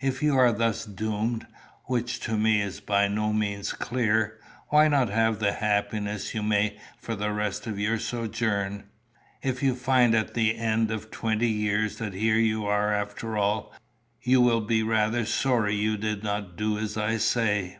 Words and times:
if 0.00 0.24
you 0.24 0.36
are 0.36 0.50
thus 0.50 0.84
doomed, 0.84 1.46
which 1.84 2.18
to 2.18 2.36
me 2.36 2.60
is 2.60 2.80
by 2.80 3.06
no 3.06 3.32
means 3.32 3.72
clear. 3.72 4.40
Why 4.70 4.88
not 4.88 5.08
have 5.08 5.40
what 5.40 5.54
happiness 5.54 6.34
you 6.34 6.42
may 6.42 6.78
for 7.00 7.14
the 7.14 7.30
rest 7.32 7.64
of 7.68 7.78
your 7.78 8.00
sojourn? 8.00 8.88
If 9.40 9.62
you 9.62 9.76
find 9.76 10.16
at 10.16 10.34
the 10.34 10.56
end 10.58 10.90
of 10.90 11.12
twenty 11.12 11.46
years 11.50 11.98
that 11.98 12.14
here 12.14 12.38
you 12.38 12.66
are 12.66 12.92
after 12.92 13.36
all, 13.38 13.72
you 14.20 14.40
will 14.40 14.62
be 14.62 14.82
rather 14.82 15.24
sorry 15.24 15.76
you 15.76 15.96
did 15.96 16.24
not 16.24 16.56
do 16.56 16.76
as 16.76 16.96
I 16.96 17.16
say." 17.18 17.78